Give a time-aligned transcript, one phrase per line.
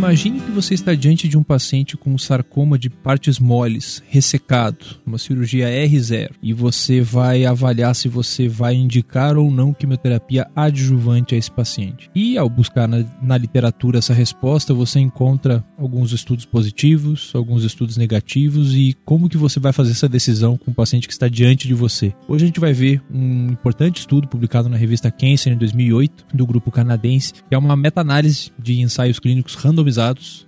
[0.00, 5.18] Imagine que você está diante de um paciente com sarcoma de partes moles, ressecado, uma
[5.18, 11.38] cirurgia R0, e você vai avaliar se você vai indicar ou não quimioterapia adjuvante a
[11.38, 12.10] esse paciente.
[12.14, 17.98] E ao buscar na, na literatura essa resposta, você encontra alguns estudos positivos, alguns estudos
[17.98, 21.68] negativos e como que você vai fazer essa decisão com o paciente que está diante
[21.68, 22.14] de você.
[22.26, 26.46] Hoje a gente vai ver um importante estudo publicado na revista Cancer em 2008 do
[26.46, 29.89] grupo canadense, que é uma meta-análise de ensaios clínicos randomizados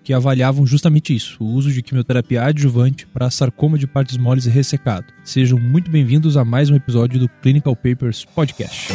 [0.03, 5.07] que avaliavam justamente isso, o uso de quimioterapia adjuvante para sarcoma de partes moles ressecado.
[5.25, 8.93] Sejam muito bem-vindos a mais um episódio do Clinical Papers Podcast.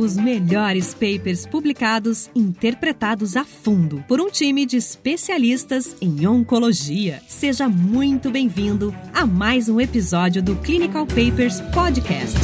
[0.00, 7.20] Os melhores papers publicados, interpretados a fundo por um time de especialistas em oncologia.
[7.28, 12.38] Seja muito bem-vindo a mais um episódio do Clinical Papers Podcast.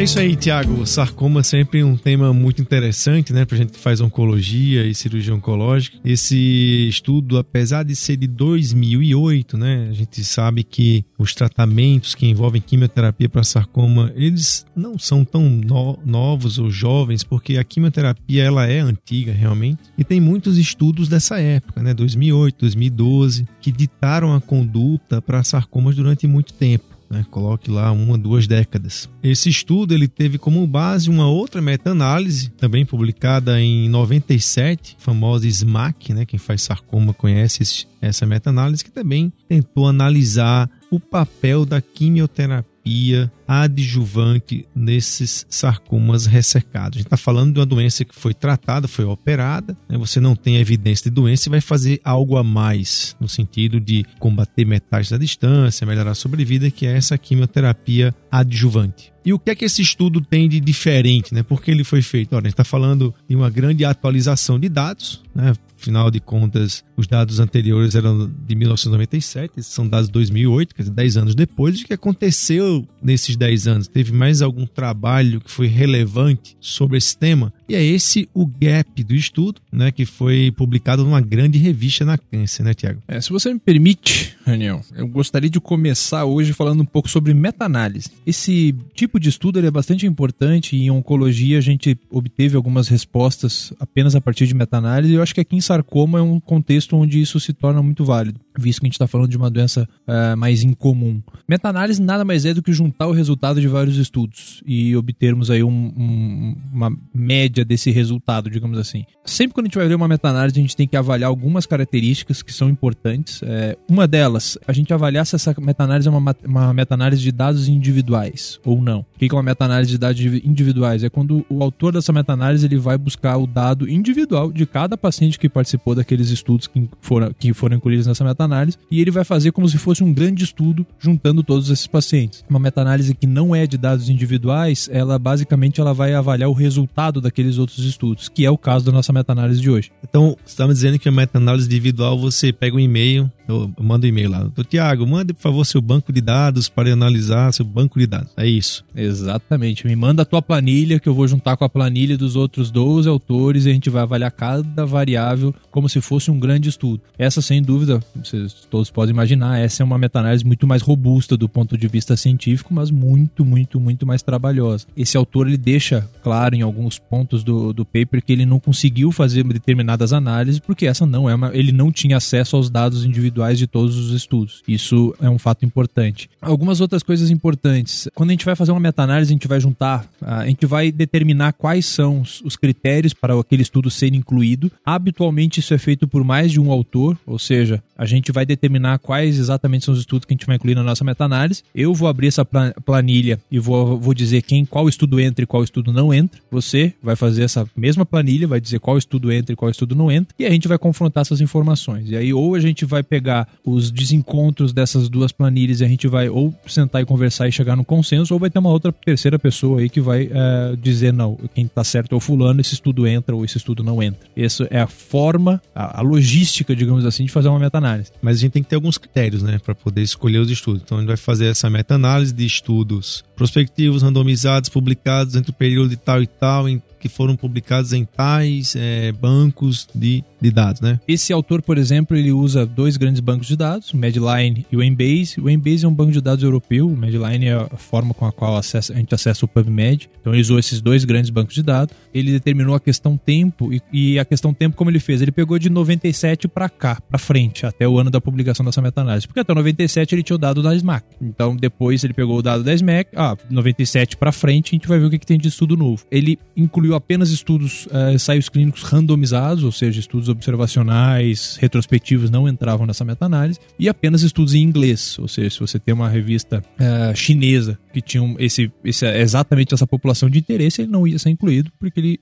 [0.00, 0.86] É isso aí, Tiago.
[0.86, 5.34] Sarcoma é sempre um tema muito interessante, né, pra gente que faz oncologia e cirurgia
[5.34, 5.98] oncológica.
[6.02, 12.26] Esse estudo, apesar de ser de 2008, né, a gente sabe que os tratamentos que
[12.26, 18.42] envolvem quimioterapia para sarcoma, eles não são tão no novos ou jovens, porque a quimioterapia
[18.42, 24.34] ela é antiga realmente, e tem muitos estudos dessa época, né, 2008, 2012, que ditaram
[24.34, 26.99] a conduta para sarcomas durante muito tempo.
[27.10, 27.26] Né?
[27.28, 29.10] Coloque lá uma, duas décadas.
[29.22, 36.14] Esse estudo ele teve como base uma outra meta-análise, também publicada em 97, famosa SMAC,
[36.14, 36.24] né?
[36.24, 43.30] Quem faz sarcoma conhece esse, essa meta-análise, que também tentou analisar o papel da quimioterapia
[43.50, 46.98] adjuvante nesses sarcomas ressecados.
[46.98, 49.98] A gente está falando de uma doença que foi tratada, foi operada, né?
[49.98, 54.06] você não tem evidência de doença e vai fazer algo a mais no sentido de
[54.20, 59.12] combater metástases à distância, melhorar a sobrevida, que é essa quimioterapia adjuvante.
[59.24, 61.42] E o que é que esse estudo tem de diferente, né?
[61.42, 62.32] Por que ele foi feito?
[62.32, 65.52] Olha, a gente está falando de uma grande atualização de dados, né?
[65.78, 70.82] Afinal de contas, os dados anteriores eram de 1997, esses são dados de 2008, quer
[70.82, 71.80] dizer, 10 anos depois.
[71.80, 73.88] O que aconteceu nesses 10 anos?
[73.88, 77.52] Teve mais algum trabalho que foi relevante sobre esse tema?
[77.66, 82.18] E é esse o gap do estudo, né, que foi publicado numa grande revista na
[82.18, 83.02] Câncer, né, Tiago?
[83.08, 87.32] É, se você me permite, Daniel, eu gostaria de começar hoje falando um pouco sobre
[87.32, 88.10] meta-análise.
[88.26, 93.72] Esse tipo de estudo é bastante importante e em oncologia a gente obteve algumas respostas
[93.80, 95.14] apenas a partir de meta-análise.
[95.14, 98.38] Eu acho que aqui em sarcoma é um contexto onde isso se torna muito válido,
[98.60, 101.22] visto que a gente está falando de uma doença uh, mais incomum.
[101.48, 105.62] Meta-análise nada mais é do que juntar o resultado de vários estudos e obtermos aí
[105.62, 109.04] um, um, uma média desse resultado, digamos assim.
[109.24, 112.42] Sempre quando a gente vai ver uma meta-análise, a gente tem que avaliar algumas características
[112.42, 113.40] que são importantes.
[113.42, 117.68] É, uma delas, a gente avaliar se essa meta-análise é uma, uma meta-análise de dados
[117.68, 119.00] individuais ou não.
[119.00, 121.04] O que é uma meta-análise de dados individuais?
[121.04, 125.38] É quando o autor dessa meta-análise ele vai buscar o dado individual de cada paciente
[125.38, 128.49] que participou daqueles estudos que foram, que foram incluídos nessa meta-análise
[128.90, 132.44] e ele vai fazer como se fosse um grande estudo juntando todos esses pacientes.
[132.48, 137.20] Uma meta-análise que não é de dados individuais, ela basicamente ela vai avaliar o resultado
[137.20, 139.90] daqueles outros estudos, que é o caso da nossa meta-análise de hoje.
[140.02, 144.06] Então, você está me dizendo que a meta-análise individual você pega um e-mail, eu mando
[144.06, 144.50] um e-mail lá.
[144.68, 148.32] Tiago, mande por favor seu banco de dados para analisar seu banco de dados.
[148.36, 148.84] É isso.
[148.94, 149.86] Exatamente.
[149.86, 153.08] Me manda a tua planilha que eu vou juntar com a planilha dos outros 12
[153.08, 157.00] autores e a gente vai avaliar cada variável como se fosse um grande estudo.
[157.18, 158.00] Essa, sem dúvida,
[158.30, 162.16] vocês todos podem imaginar, essa é uma meta-análise muito mais robusta do ponto de vista
[162.16, 164.86] científico, mas muito, muito, muito mais trabalhosa.
[164.96, 169.10] Esse autor ele deixa claro em alguns pontos do, do paper que ele não conseguiu
[169.10, 173.58] fazer determinadas análises porque essa não é uma, ele não tinha acesso aos dados individuais
[173.58, 174.62] de todos os estudos.
[174.66, 176.30] Isso é um fato importante.
[176.40, 178.08] Algumas outras coisas importantes.
[178.14, 181.52] Quando a gente vai fazer uma meta-análise, a gente vai juntar, a gente vai determinar
[181.52, 184.70] quais são os critérios para aquele estudo ser incluído.
[184.84, 188.98] Habitualmente isso é feito por mais de um autor, ou seja, a gente vai determinar
[188.98, 191.62] quais exatamente são os estudos que a gente vai incluir na nossa meta-análise.
[191.74, 195.64] Eu vou abrir essa planilha e vou, vou dizer quem qual estudo entra e qual
[195.64, 196.40] estudo não entra.
[196.50, 200.10] Você vai fazer essa mesma planilha, vai dizer qual estudo entra e qual estudo não
[200.10, 202.10] entra, e a gente vai confrontar essas informações.
[202.10, 206.06] E aí, ou a gente vai pegar os desencontros dessas duas planilhas e a gente
[206.06, 209.38] vai ou sentar e conversar e chegar no consenso, ou vai ter uma outra terceira
[209.38, 213.06] pessoa aí que vai é, dizer, não, quem tá certo é o fulano, esse estudo
[213.06, 214.20] entra ou esse estudo não entra.
[214.36, 218.09] Essa é a forma, a, a logística, digamos assim, de fazer uma meta-análise.
[218.22, 220.82] Mas a gente tem que ter alguns critérios, né, para poder escolher os estudos.
[220.82, 225.90] Então a gente vai fazer essa meta-análise de estudos prospectivos, randomizados, publicados entre o período
[225.90, 230.82] de tal e tal, em que foram publicados em tais é, bancos de, de dados,
[230.82, 231.00] né?
[231.08, 234.82] Esse autor, por exemplo, ele usa dois grandes bancos de dados, o Medline e o
[234.82, 235.40] Embase.
[235.40, 238.32] O Embase é um banco de dados europeu, o Medline é a forma com a
[238.32, 240.10] qual acessa, a gente acessa o PubMed.
[240.20, 241.96] Então ele usou esses dois grandes bancos de dados.
[242.12, 245.22] Ele determinou a questão tempo e, e a questão tempo como ele fez?
[245.22, 249.26] Ele pegou de 97 para cá, para frente, até o ano da publicação dessa meta-análise.
[249.26, 251.04] Porque até 97 ele tinha o dado da SMAC.
[251.20, 254.98] Então depois ele pegou o dado da SMAC, ah, 97 para frente, a gente vai
[254.98, 256.04] ver o que, que tem de estudo novo.
[256.10, 262.86] Ele incluiu apenas estudos, uh, ensaios clínicos randomizados, ou seja, estudos observacionais, retrospectivos não entravam
[262.86, 267.16] nessa meta-análise, e apenas estudos em inglês, ou seja, se você tem uma revista uh,
[267.16, 271.70] chinesa que tinha esse, esse, exatamente essa população de interesse, ele não ia ser incluído,
[271.78, 272.20] porque ele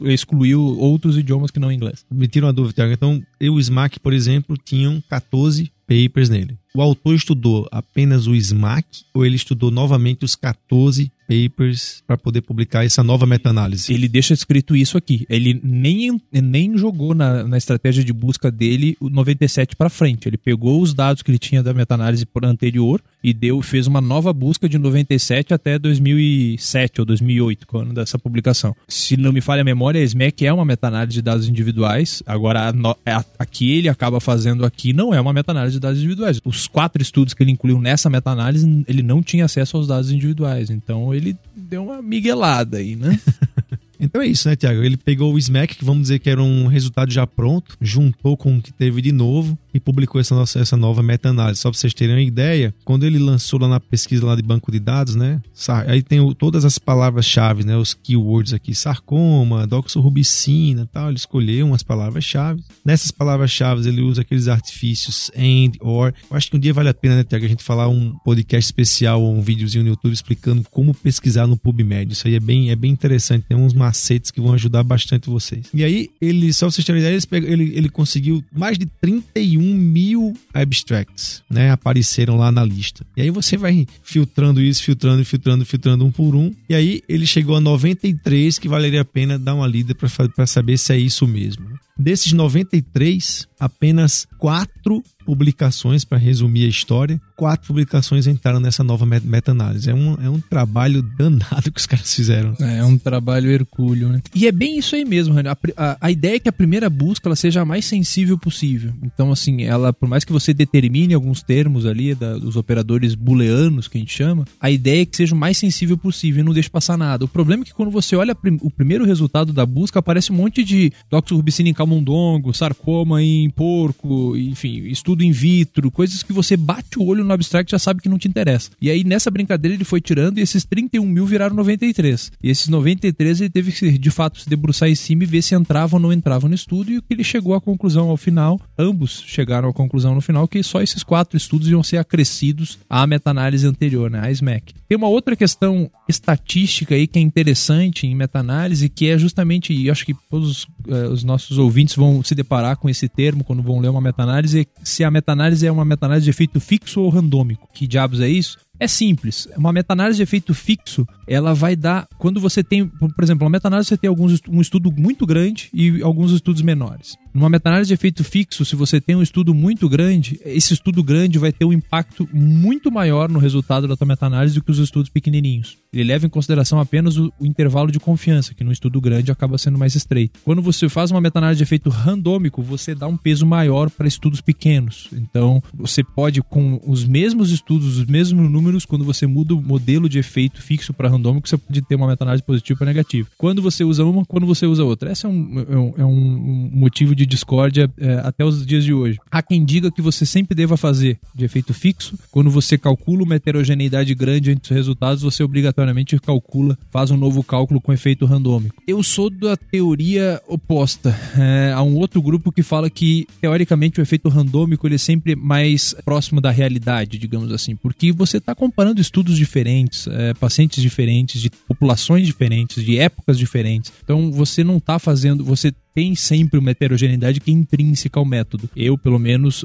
[0.00, 2.04] excluiu outros idiomas que não inglês.
[2.10, 2.90] Me tira uma dúvida.
[2.92, 6.59] Então, eu, o SMAC, por exemplo, tinham 14 papers nele.
[6.74, 12.40] O autor estudou apenas o SMAC ou ele estudou novamente os 14 papers para poder
[12.40, 13.92] publicar essa nova meta-análise?
[13.92, 15.24] Ele deixa escrito isso aqui.
[15.30, 20.28] Ele nem, nem jogou na, na estratégia de busca dele o 97 para frente.
[20.28, 24.32] Ele pegou os dados que ele tinha da meta-análise anterior e deu, fez uma nova
[24.32, 28.74] busca de 97 até 2007 ou 2008, quando dessa publicação.
[28.88, 32.22] Se não me falha a memória, a SMAC é uma meta-análise de dados individuais.
[32.26, 32.72] Agora,
[33.06, 36.40] a, aqui ele acaba fazendo aqui não é uma meta-análise de dados individuais.
[36.44, 40.70] Os quatro estudos que ele incluiu nessa meta-análise, ele não tinha acesso aos dados individuais.
[40.70, 43.18] Então, ele deu uma miguelada aí, né?
[44.02, 44.82] Então é isso, né, Tiago?
[44.82, 48.56] Ele pegou o SMAC, que vamos dizer que era um resultado já pronto, juntou com
[48.56, 51.60] o que teve de novo e publicou essa, nossa, essa nova meta-análise.
[51.60, 54.70] Só para vocês terem uma ideia, quando ele lançou lá na pesquisa lá de banco
[54.70, 55.40] de dados, né?
[55.86, 57.76] Aí tem o, todas as palavras-chave, né?
[57.76, 61.08] Os keywords aqui, sarcoma, doxorubicina tal.
[61.08, 62.62] Ele escolheu umas palavras-chave.
[62.84, 66.12] Nessas palavras-chave ele usa aqueles artifícios and, or.
[66.30, 68.66] Eu acho que um dia vale a pena, né, Tiago, a gente falar um podcast
[68.66, 72.12] especial ou um videozinho no YouTube explicando como pesquisar no PubMed.
[72.12, 73.46] Isso aí é bem, é bem interessante.
[73.48, 75.66] Tem uns macetes que vão ajudar bastante vocês.
[75.72, 78.86] E aí, ele, só pra vocês terem uma ideia, ele, ele, ele conseguiu mais de
[78.86, 81.70] 31 mil abstracts, né?
[81.70, 83.06] Apareceram lá na lista.
[83.16, 86.52] E aí você vai filtrando isso, filtrando, filtrando, filtrando um por um.
[86.68, 90.78] E aí ele chegou a 93 que valeria a pena dar uma lida para saber
[90.78, 91.66] se é isso mesmo.
[91.98, 99.88] Desses 93, apenas quatro publicações, para resumir a história, quatro publicações entraram nessa nova meta-análise.
[99.88, 102.54] É um, é um trabalho danado que os caras fizeram.
[102.60, 104.20] É, é um trabalho hercúleo, né?
[104.34, 107.30] E é bem isso aí mesmo, a, a, a, ideia é que a primeira busca
[107.30, 108.92] ela seja a mais sensível possível.
[109.02, 113.88] Então, assim, ela, por mais que você determine alguns termos ali, da, dos operadores booleanos
[113.88, 116.52] que a gente chama, a ideia é que seja o mais sensível possível e não
[116.52, 117.24] deixe passar nada.
[117.24, 120.62] O problema é que quando você olha o primeiro resultado da busca, aparece um monte
[120.62, 126.98] de doxorubicina em camundongo, sarcoma em porco, enfim, estudo in vitro, coisas que você bate
[126.98, 128.70] o olho no abstract já sabe que não te interessa.
[128.80, 132.32] E aí nessa brincadeira ele foi tirando e esses 31 mil viraram 93.
[132.42, 135.54] E esses 93 ele teve que de fato se debruçar em cima e ver se
[135.54, 138.60] entravam ou não entravam no estudo e o que ele chegou à conclusão ao final,
[138.78, 143.06] ambos chegaram à conclusão no final que só esses quatro estudos iam ser acrescidos à
[143.06, 144.79] meta-análise anterior, né, a SMAC.
[144.90, 149.88] Tem uma outra questão estatística aí que é interessante em meta-análise, que é justamente, e
[149.88, 153.78] acho que todos uh, os nossos ouvintes vão se deparar com esse termo quando vão
[153.78, 157.68] ler uma meta-análise, se a meta-análise é uma meta-análise de efeito fixo ou randômico.
[157.72, 158.58] Que diabos é isso?
[158.80, 159.46] É simples.
[159.56, 162.08] Uma meta-análise de efeito fixo, ela vai dar.
[162.18, 166.02] Quando você tem, por exemplo, uma meta-análise você tem alguns, um estudo muito grande e
[166.02, 167.14] alguns estudos menores.
[167.32, 171.38] Numa meta-análise de efeito fixo, se você tem um estudo muito grande, esse estudo grande
[171.38, 175.08] vai ter um impacto muito maior no resultado da tua meta-análise do que os estudos
[175.08, 175.78] pequenininhos.
[175.92, 179.58] Ele leva em consideração apenas o, o intervalo de confiança, que no estudo grande acaba
[179.58, 180.40] sendo mais estreito.
[180.44, 184.40] Quando você faz uma meta-análise de efeito randômico, você dá um peso maior para estudos
[184.40, 185.08] pequenos.
[185.12, 190.08] Então, você pode, com os mesmos estudos, os mesmos números, quando você muda o modelo
[190.08, 193.28] de efeito fixo para randômico, você pode ter uma meta-análise positiva ou negativa.
[193.36, 195.12] Quando você usa uma, quando você usa outra.
[195.12, 198.82] Esse é um, é um, é um motivo de de discórdia é, até os dias
[198.82, 199.18] de hoje.
[199.30, 202.18] Há quem diga que você sempre deva fazer de efeito fixo.
[202.30, 207.42] Quando você calcula uma heterogeneidade grande entre os resultados, você obrigatoriamente calcula, faz um novo
[207.42, 208.82] cálculo com efeito randômico.
[208.86, 211.14] Eu sou da teoria oposta.
[211.38, 215.36] É, há um outro grupo que fala que, teoricamente, o efeito randômico ele é sempre
[215.36, 221.40] mais próximo da realidade, digamos assim, porque você está comparando estudos diferentes, é, pacientes diferentes,
[221.40, 223.92] de populações diferentes, de épocas diferentes.
[224.02, 228.68] Então, você não está fazendo, você tem sempre uma heterogeneidade que é intrínseca ao método.
[228.76, 229.64] Eu, pelo menos,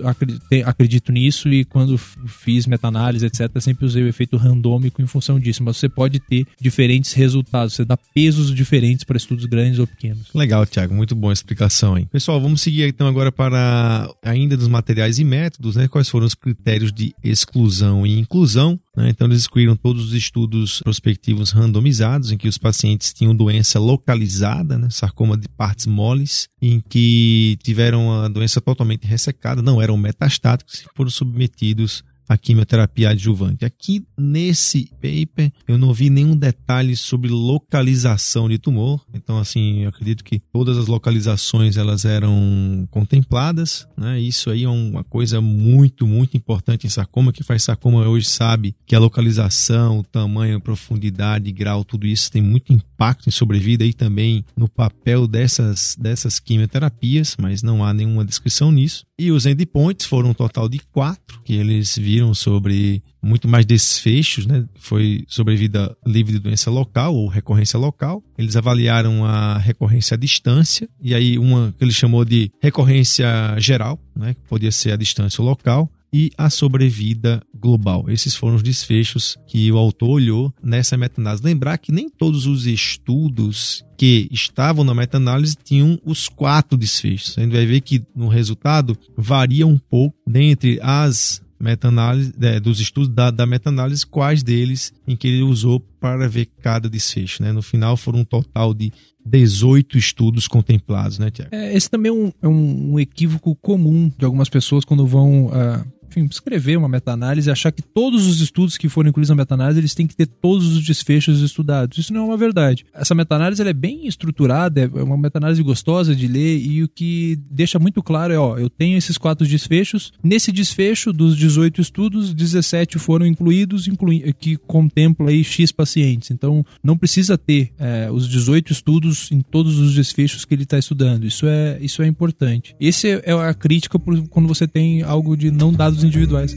[0.65, 5.63] acredito nisso e quando fiz meta-análise, etc., sempre usei o efeito randômico em função disso.
[5.63, 10.29] Mas você pode ter diferentes resultados, você dá pesos diferentes para estudos grandes ou pequenos.
[10.33, 12.05] Legal, Tiago, muito boa explicação aí.
[12.05, 15.87] Pessoal, vamos seguir então agora para ainda dos materiais e métodos, né?
[15.87, 18.79] Quais foram os critérios de exclusão e inclusão?
[18.95, 19.09] Né?
[19.09, 24.77] Então, eles excluíram todos os estudos prospectivos randomizados, em que os pacientes tinham doença localizada,
[24.77, 24.89] né?
[24.89, 30.85] sarcoma de partes moles, em que tiveram a doença totalmente ressecada, não eram metastáticos e
[30.95, 33.65] foram submetidos a quimioterapia adjuvante.
[33.65, 39.89] Aqui nesse paper eu não vi nenhum detalhe sobre localização de tumor, então assim, eu
[39.89, 44.19] acredito que todas as localizações elas eram contempladas, né?
[44.19, 48.75] Isso aí é uma coisa muito, muito importante em sarcoma, que faz sarcoma hoje sabe
[48.85, 53.85] que a localização, o tamanho, a profundidade, grau, tudo isso tem muito impacto em sobrevida
[53.85, 59.05] e também no papel dessas, dessas quimioterapias, mas não há nenhuma descrição nisso.
[59.17, 64.45] E os endpoints foram um total de quatro que eles viram sobre muito mais desfechos,
[64.45, 64.65] né?
[64.75, 68.21] Foi sobre vida livre de doença local ou recorrência local.
[68.37, 73.25] Eles avaliaram a recorrência à distância e aí uma que ele chamou de recorrência
[73.57, 74.33] geral, né?
[74.33, 78.05] Que podia ser a distância local e a sobrevida global.
[78.07, 81.43] Esses foram os desfechos que o autor olhou nessa meta-análise.
[81.43, 87.37] Lembrar que nem todos os estudos que estavam na meta-análise tinham os quatro desfechos.
[87.37, 92.79] A gente vai ver que no resultado varia um pouco dentre as meta-análise é, dos
[92.79, 97.43] estudos da, da meta-análise, quais deles em que ele usou para ver cada desfecho.
[97.43, 97.51] Né?
[97.51, 98.93] No final foram um total de
[99.25, 101.49] 18 estudos contemplados, né, Tiago?
[101.53, 105.94] É, esse também é um, é um, equívoco comum de algumas pessoas quando vão uh,
[106.15, 109.79] enfim, escrever uma meta-análise e achar que todos os estudos que foram incluídos na meta-análise
[109.79, 111.97] eles têm que ter todos os desfechos estudados.
[111.97, 112.85] Isso não é uma verdade.
[112.93, 117.79] Essa meta-análise é bem estruturada, é uma meta-análise gostosa de ler e o que deixa
[117.79, 120.13] muito claro é, ó, eu tenho esses quatro desfechos.
[120.23, 126.31] Nesse desfecho dos 18 estudos, 17 foram incluídos, inclui, que contempla aí X pacientes.
[126.31, 130.77] Então, não precisa ter é, os 18 estudos em todos os desfechos que ele está
[130.77, 131.25] estudando.
[131.25, 132.75] Isso é, isso é importante.
[132.79, 136.55] Essa é a crítica quando você tem algo de não dados individuais.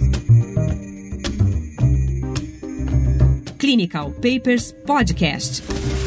[3.59, 5.98] Clinical Papers Podcast.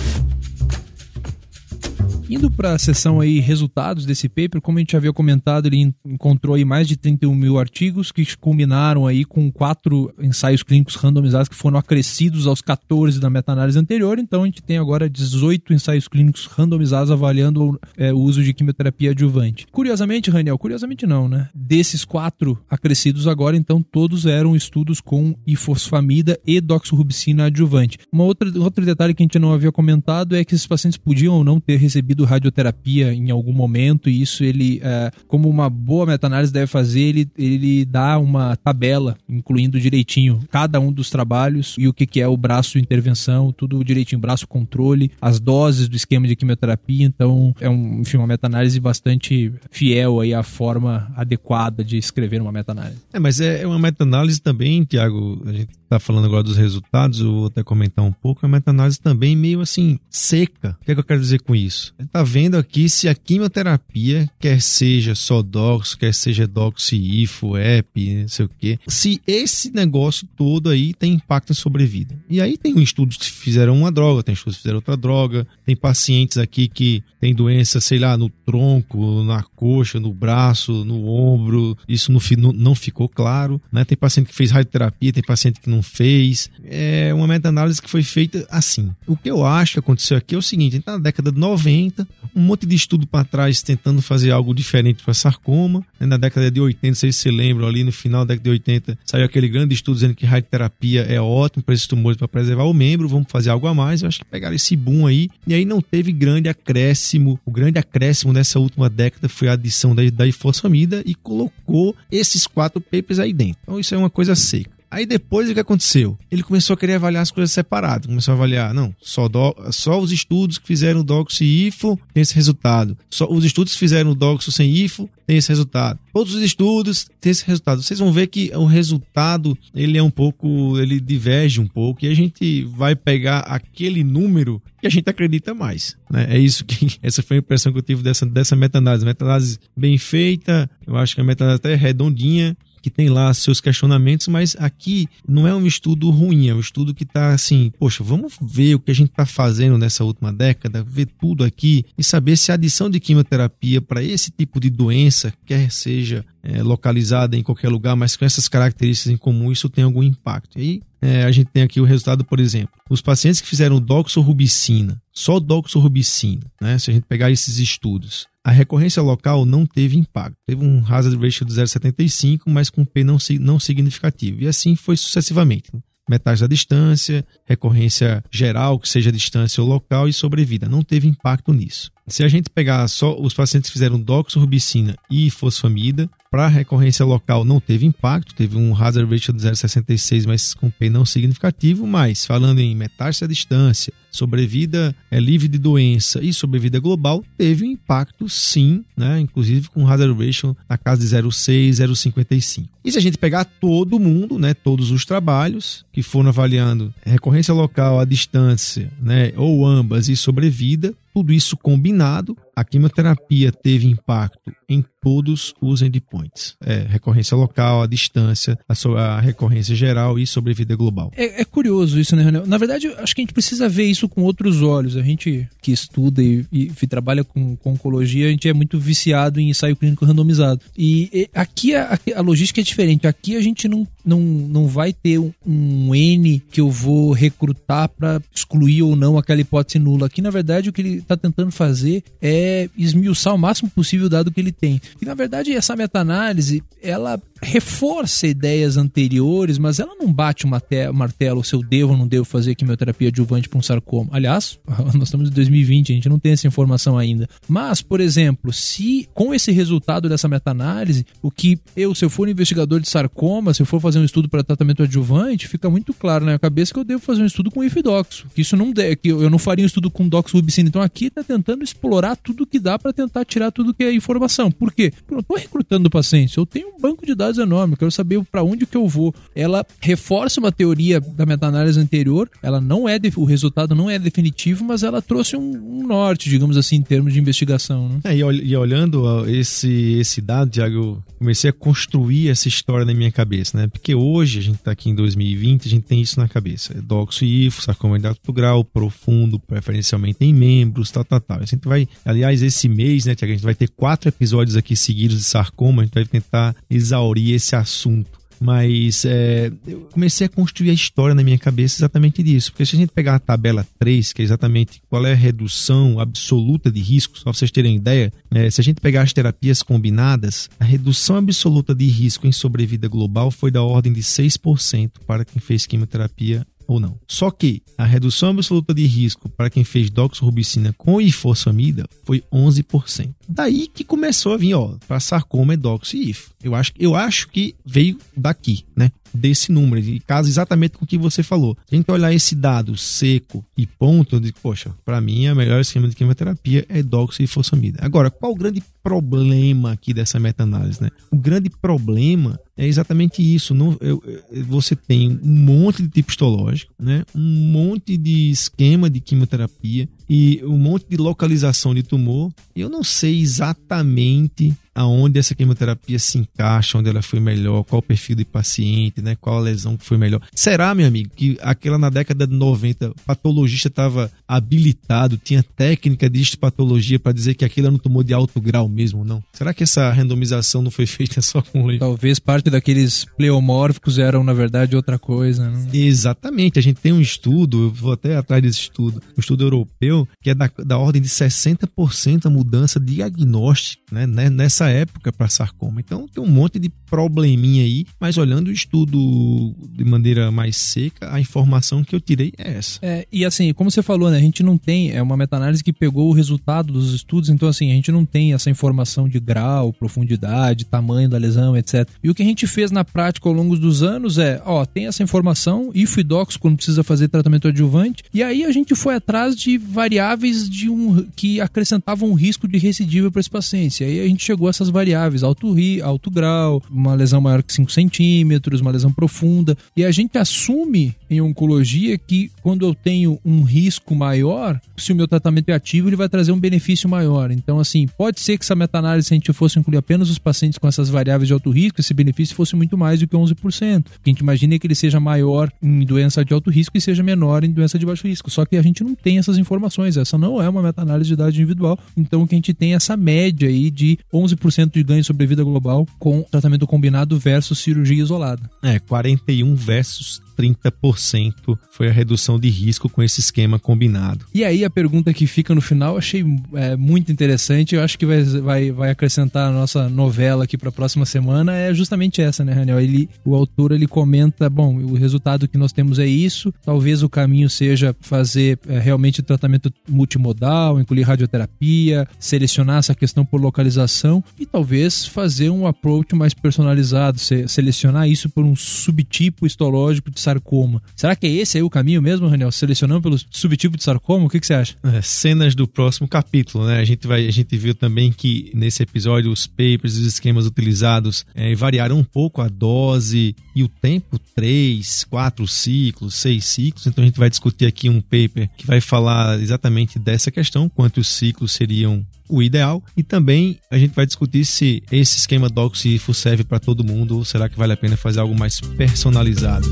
[2.32, 6.56] Indo para a sessão aí resultados desse paper, como a gente havia comentado, ele encontrou
[6.56, 11.56] aí mais de 31 mil artigos que culminaram aí com quatro ensaios clínicos randomizados que
[11.56, 14.18] foram acrescidos aos 14 da meta-análise anterior.
[14.18, 19.12] Então a gente tem agora 18 ensaios clínicos randomizados avaliando é, o uso de quimioterapia
[19.12, 19.68] adjuvante.
[19.70, 21.50] Curiosamente, Raniel, curiosamente não, né?
[21.54, 27.98] Desses quatro acrescidos agora, então todos eram estudos com ifosfamida e doxorubicina adjuvante.
[28.10, 31.34] Uma outra, outro detalhe que a gente não havia comentado é que esses pacientes podiam
[31.34, 36.06] ou não ter recebido radioterapia em algum momento, e isso ele, é, como uma boa
[36.06, 41.88] meta-análise deve fazer, ele, ele dá uma tabela, incluindo direitinho cada um dos trabalhos e
[41.88, 46.28] o que, que é o braço intervenção, tudo direitinho, braço controle, as doses do esquema
[46.28, 51.98] de quimioterapia, então é um, enfim, uma meta-análise bastante fiel aí à forma adequada de
[51.98, 53.02] escrever uma meta-análise.
[53.14, 57.20] É, mas é, é uma meta-análise também, Tiago, a gente está falando agora dos resultados,
[57.20, 60.78] eu vou até comentar um pouco, uma meta-análise também meio assim, seca.
[60.82, 61.94] O que, é que eu quero dizer com isso?
[62.00, 68.28] está vendo aqui se a quimioterapia, quer seja só dox, quer seja doxifo, EP, não
[68.28, 72.16] sei o quê, se esse negócio todo aí tem impacto em sobrevida.
[72.30, 75.76] E aí tem estudos que fizeram uma droga, tem estudos que fizeram outra droga, tem
[75.76, 81.78] pacientes aqui que tem doença, sei lá, no tronco, na coxa, no braço, no ombro,
[81.88, 83.86] isso não, não ficou claro, né?
[83.86, 86.50] Tem paciente que fez radioterapia, tem paciente que não fez.
[86.66, 88.92] É uma meta-análise que foi feita assim.
[89.08, 92.42] O que eu acho que aconteceu aqui é o seguinte, na década de 90, um
[92.42, 95.84] monte de estudo para trás tentando fazer algo diferente para sarcoma.
[96.00, 98.50] Na década de 80, não sei se você lembra, ali no final da década de
[98.50, 102.64] 80, saiu aquele grande estudo dizendo que radioterapia é ótimo para esses tumores para preservar
[102.64, 104.02] o membro, vamos fazer algo a mais.
[104.02, 107.40] Eu acho que pegaram esse boom aí e aí não teve grande acréscimo.
[107.46, 112.48] O grande acréscimo nessa última década foi a adição da, da ifosfamida e colocou esses
[112.48, 113.60] quatro papers aí dentro.
[113.64, 114.81] Então isso é uma coisa seca.
[114.92, 116.20] Aí depois o que aconteceu?
[116.30, 118.08] Ele começou a querer avaliar as coisas separadas.
[118.08, 122.22] Começou a avaliar, não, só, do, só os estudos que fizeram doxo e ifo tem
[122.22, 122.98] esse resultado.
[123.10, 125.98] Só os estudos que fizeram doxo sem ifo tem esse resultado.
[126.14, 127.82] Todos os estudos têm esse resultado.
[127.82, 132.10] Vocês vão ver que o resultado ele é um pouco, ele diverge um pouco e
[132.10, 135.96] a gente vai pegar aquele número que a gente acredita mais.
[136.10, 136.28] Né?
[136.32, 139.06] É isso que essa foi a impressão que eu tive dessa, dessa meta-análise.
[139.06, 143.62] Meta-análise bem feita, eu acho que a meta-análise até é redondinha que tem lá seus
[143.62, 148.04] questionamentos, mas aqui não é um estudo ruim, é um estudo que está assim, poxa,
[148.04, 152.04] vamos ver o que a gente está fazendo nessa última década, ver tudo aqui e
[152.04, 157.38] saber se a adição de quimioterapia para esse tipo de doença, quer seja é, localizada
[157.38, 160.58] em qualquer lugar, mas com essas características em comum, isso tem algum impacto.
[160.58, 163.80] E aí é, a gente tem aqui o resultado, por exemplo, os pacientes que fizeram
[163.80, 166.78] doxorubicina, só doxorubicina, né?
[166.78, 170.36] Se a gente pegar esses estudos, a recorrência local não teve impacto.
[170.48, 174.42] Teve um hazard ratio de 0,75, mas com P não, não significativo.
[174.42, 175.72] E assim foi sucessivamente.
[176.10, 180.68] Metade da distância, recorrência geral, que seja distância ou local, e sobrevida.
[180.68, 181.92] Não teve impacto nisso.
[182.08, 187.46] Se a gente pegar só os pacientes que fizeram doxorubicina e fosfamida, para recorrência local
[187.46, 192.26] não teve impacto, teve um hazard ratio de 0,66, mas com P não significativo, mas
[192.26, 197.72] falando em metástase à distância, sobrevida é livre de doença e sobrevida global, teve um
[197.72, 199.20] impacto sim, né?
[199.20, 202.66] inclusive com hazard ratio na casa de 0,6, 0,55.
[202.84, 207.54] E se a gente pegar todo mundo, né, todos os trabalhos que foram avaliando recorrência
[207.54, 214.52] local, à distância, né, ou ambas e sobrevida, tudo isso combinado, a quimioterapia teve impacto
[214.70, 216.56] em todos os endpoints.
[216.64, 221.12] É, recorrência local, a distância, a, a recorrência geral e sobrevida global.
[221.16, 222.44] É, é, curioso isso, né, Renan?
[222.46, 224.96] Na verdade, acho que a gente precisa ver isso com outros olhos.
[224.96, 228.80] A gente que estuda e, e, e trabalha com, com, oncologia, a gente é muito
[228.80, 230.62] viciado em ensaio clínico randomizado.
[230.78, 233.08] E, e aqui a, a, logística é diferente.
[233.08, 237.90] Aqui a gente não, não, não vai ter um, um N que eu vou recrutar
[237.90, 240.08] para excluir ou não aquela hipótese nula.
[240.08, 244.10] Aqui, na verdade, o que ele está tentando fazer é esmiuçar o máximo possível o
[244.10, 244.82] dado que ele tem.
[245.02, 250.50] E na verdade essa meta-análise ela reforça ideias anteriores, mas ela não bate o
[250.94, 254.10] martelo se eu devo ou não devo fazer quimioterapia adjuvante para um sarcoma.
[254.12, 254.60] Aliás,
[254.94, 257.28] nós estamos em 2020, a gente não tem essa informação ainda.
[257.48, 262.28] Mas, por exemplo, se com esse resultado dessa meta-análise, o que eu, se eu for
[262.28, 265.94] um investigador de sarcoma, se eu for fazer um estudo para tratamento adjuvante, fica muito
[265.94, 268.28] claro na minha cabeça que eu devo fazer um estudo com ifidoxo.
[268.34, 270.70] Que isso não de, que eu não faria um estudo com doxorubicina.
[270.70, 274.52] Então aqui está tentando explorar tudo que dá para tentar tirar tudo que é informação.
[274.52, 274.92] Por quê?
[274.92, 278.24] Porque eu não estou recrutando pacientes, eu tenho um banco de dados enorme, quero saber
[278.32, 279.14] para onde que eu vou.
[279.36, 284.64] Ela reforça uma teoria da meta-análise anterior, ela não é, o resultado não é definitivo,
[284.64, 287.90] mas ela trouxe um, um norte, digamos assim, em termos de investigação.
[287.90, 288.00] Né?
[288.06, 293.12] É, e, olhando esse, esse dado, Tiago, eu comecei a construir essa história na minha
[293.12, 293.68] cabeça, né?
[293.82, 296.78] Porque hoje, a gente está aqui em 2020, a gente tem isso na cabeça.
[296.78, 301.40] É doxo e ifo, sarcoma de alto grau, profundo, preferencialmente em membros, tal, tal, tal.
[301.40, 304.76] A gente vai, aliás, esse mês, né, Tiago, a gente vai ter quatro episódios aqui
[304.76, 308.21] seguidos de sarcoma, a gente vai tentar exaurir esse assunto.
[308.42, 312.52] Mas é, eu comecei a construir a história na minha cabeça exatamente disso.
[312.52, 316.00] Porque se a gente pegar a tabela 3, que é exatamente qual é a redução
[316.00, 319.62] absoluta de risco, só para vocês terem ideia, é, se a gente pegar as terapias
[319.62, 325.24] combinadas, a redução absoluta de risco em sobrevida global foi da ordem de 6% para
[325.24, 326.98] quem fez quimioterapia ou não.
[327.08, 333.10] Só que a redução absoluta de risco para quem fez doxorubicina com ifosfamida foi 11%.
[333.34, 336.32] Daí que começou a vir, ó, para sarcoma é dox e if.
[336.44, 338.92] Eu acho, eu acho que veio daqui, né?
[339.14, 341.58] Desse número, e casa exatamente com o que você falou.
[341.68, 345.36] Se a gente olhar esse dado seco e ponto, eu digo, poxa, para mim a
[345.36, 347.80] melhor esquema de quimioterapia é dox e ifosfamida.
[347.82, 350.90] Agora, qual o grande problema aqui dessa meta-análise, né?
[351.12, 353.54] O grande problema é exatamente isso.
[353.54, 357.04] Não, eu, eu, você tem um monte de tipo histológico, né?
[357.16, 362.32] um monte de esquema de quimioterapia e um monte de localização de tumor.
[362.56, 367.84] Eu não sei exatamente aonde essa quimioterapia se encaixa, onde ela foi melhor, qual o
[367.84, 369.16] perfil do paciente, né?
[369.20, 370.22] Qual a lesão que foi melhor.
[370.34, 376.22] Será, meu amigo, que aquela na década de 90, patologista estava habilitado, tinha técnica de
[376.22, 379.22] histopatologia para dizer que aquilo era um tumor de alto grau mesmo, não?
[379.34, 381.80] Será que essa randomização não foi feita só com leite?
[381.80, 385.68] Talvez parte daqueles pleomórficos eram, na verdade, outra coisa, né?
[385.74, 386.60] Exatamente.
[386.60, 390.30] A gente tem um estudo, eu vou até atrás desse estudo, um estudo europeu, que
[390.30, 394.06] é da, da ordem de 60% a mudança diagnóstica, né?
[394.30, 395.80] Nessa nessa época para sarcoma.
[395.80, 401.14] Então tem um monte de probleminha aí, mas olhando o estudo de maneira mais seca,
[401.14, 402.80] a informação que eu tirei é essa.
[402.82, 405.74] É, e assim, como você falou, né, a gente não tem, é uma meta-análise que
[405.74, 409.74] pegou o resultado dos estudos, então assim, a gente não tem essa informação de grau,
[409.74, 411.88] profundidade, tamanho da lesão, etc.
[412.04, 414.88] E o que a gente fez na prática ao longo dos anos é, ó, tem
[414.88, 418.96] essa informação, if e docs quando precisa fazer tratamento adjuvante, e aí a gente foi
[418.96, 423.84] atrás de variáveis de um, que acrescentavam um risco de recidiva para esse paciente.
[423.84, 427.72] Aí a gente chegou essas variáveis, alto, ri, alto grau, uma lesão maior que 5
[427.72, 429.58] centímetros, uma lesão profunda.
[429.76, 434.96] E a gente assume em oncologia que quando eu tenho um risco maior, se o
[434.96, 437.32] meu tratamento é ativo, ele vai trazer um benefício maior.
[437.32, 440.58] Então, assim, pode ser que essa meta-análise, se a gente fosse incluir apenas os pacientes
[440.58, 443.80] com essas variáveis de alto risco, esse benefício fosse muito mais do que 11%.
[443.80, 446.78] O que a gente imagina é que ele seja maior em doença de alto risco
[446.78, 448.30] e seja menor em doença de baixo risco.
[448.30, 449.98] Só que a gente não tem essas informações.
[449.98, 451.78] Essa não é uma meta-análise de dados individual.
[451.96, 454.41] Então, o que a gente tem é essa média aí de 11%
[454.74, 458.50] de ganho sobre vida global com tratamento combinado versus cirurgia isolada.
[458.64, 464.26] É, 41 versus 30% foi a redução de risco com esse esquema combinado.
[464.34, 468.06] E aí a pergunta que fica no final, achei é, muito interessante, eu acho que
[468.06, 472.44] vai, vai, vai acrescentar a nossa novela aqui para a próxima semana, é justamente essa,
[472.44, 472.80] né, Raniel?
[472.80, 477.10] Ele, o autor ele comenta, bom, o resultado que nós temos é isso, talvez o
[477.10, 484.46] caminho seja fazer é, realmente tratamento multimodal, incluir radioterapia, selecionar essa questão por localização e
[484.46, 490.82] talvez fazer um approach mais personalizado, se, selecionar isso por um subtipo histológico de sarcoma.
[490.96, 492.52] Será que é esse aí o caminho mesmo, Raniel?
[492.52, 494.26] Selecionando pelo subtipo de sarcoma?
[494.26, 494.76] O que, que você acha?
[494.84, 496.80] É, cenas do próximo capítulo, né?
[496.80, 501.26] A gente, vai, a gente viu também que nesse episódio os papers, os esquemas utilizados
[501.34, 506.88] é, variaram um pouco a dose e o tempo, três, quatro ciclos, seis ciclos.
[506.88, 511.08] Então a gente vai discutir aqui um paper que vai falar exatamente dessa questão, quantos
[511.08, 512.84] ciclos seriam o ideal.
[512.96, 517.26] E também a gente vai discutir se esse esquema DocSIFO serve para todo mundo ou
[517.26, 519.68] será que vale a pena fazer algo mais personalizado.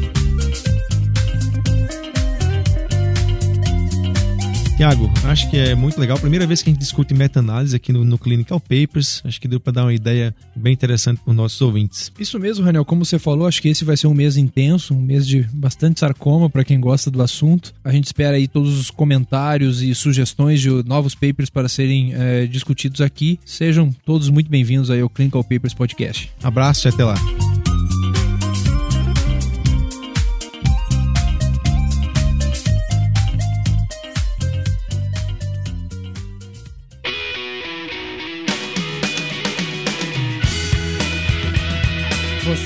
[4.79, 6.17] Tiago, acho que é muito legal.
[6.17, 9.21] Primeira vez que a gente discute meta-análise aqui no, no, Clinical Papers.
[9.25, 12.09] Acho que deu para dar uma ideia bem interessante para os nossos ouvintes.
[12.17, 12.85] Isso mesmo, Raniel.
[12.85, 15.99] Como você falou, acho que esse vai ser um mês intenso, um mês de bastante
[15.99, 17.73] sarcoma para quem gosta do assunto.
[17.83, 22.47] A gente espera aí todos os comentários e sugestões de novos papers para serem é,
[22.47, 23.37] discutidos aqui.
[23.43, 26.31] Sejam todos muito bem-vindos aí ao Clinical Papers Podcast.
[26.41, 27.15] Abraço e até lá.